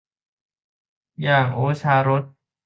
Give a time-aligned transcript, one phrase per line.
[1.21, 2.23] อย่างโอชารส